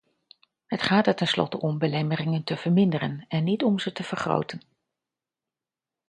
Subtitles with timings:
[0.67, 4.61] Het gaat er tenslotte om belemmeringen te verminderen en niet om ze te vergroten.